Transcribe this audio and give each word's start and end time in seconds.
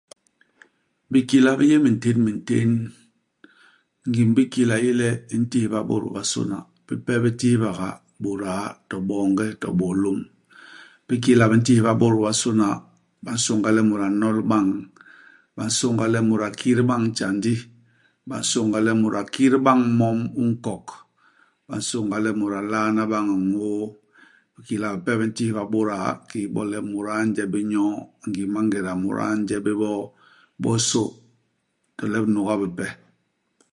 Bikila 1.11 1.51
bi 1.59 1.65
yé 1.71 1.77
minténmintén. 1.85 2.69
Ngim 4.09 4.29
i 4.33 4.35
bikila 4.37 4.75
i 4.79 4.83
yé 4.85 4.91
le 5.01 5.09
i 5.35 5.37
ntihba 5.43 5.79
bôt 5.87 6.01
bobasôna; 6.05 6.57
bipe 6.87 7.13
bi 7.23 7.31
tihbaga 7.41 7.89
bôda, 8.23 8.55
to 8.89 8.95
boonge 9.09 9.47
to 9.61 9.67
bôlôm. 9.79 10.19
Bikila 11.07 11.45
bi 11.51 11.57
ntihba 11.59 11.91
bôt 11.99 12.13
bobasôna, 12.15 12.67
ba 13.23 13.31
nsônga 13.37 13.69
le 13.75 13.81
mut 13.89 14.01
a 14.07 14.09
nol 14.21 14.37
bañ; 14.51 14.67
ba 15.55 15.63
nsônga 15.69 16.05
le 16.13 16.19
mut 16.27 16.41
a 16.47 16.49
kit 16.59 16.79
bañ 16.89 17.03
tjandi; 17.17 17.55
ba 18.29 18.37
nsônga 18.43 18.79
le 18.85 18.91
mut 19.01 19.13
a 19.21 19.23
kit 19.33 19.53
bañ 19.65 19.79
mom 19.99 20.17
u 20.41 20.43
nkok; 20.51 20.85
ba 21.67 21.75
nsônga 21.81 22.17
le 22.25 22.31
mut 22.39 22.53
a 22.59 22.61
lalna 22.71 23.03
bañ 23.13 23.25
ñôô. 23.51 23.81
Bikila 24.53 24.87
bipe 24.93 25.13
bi 25.19 25.25
ntihba 25.29 25.63
bôda, 25.71 25.97
kiki 26.29 26.41
bo 26.53 26.61
le 26.71 26.77
muda 26.91 27.11
a 27.19 27.21
nje 27.27 27.43
bé 27.51 27.59
nyoo, 27.71 27.91
ngim 28.27 28.49
i 28.51 28.53
mangéda, 28.53 28.91
muda 29.03 29.23
a 29.31 29.35
nje 29.41 29.57
bé 29.65 29.73
bo 30.63 30.71
sô, 30.89 31.05
to 31.97 32.03
le 32.11 32.17
binuga 32.25 32.55
bipe. 32.61 32.87